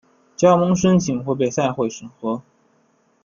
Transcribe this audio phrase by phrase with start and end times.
[0.35, 2.41] 加盟申请会被赛会审核。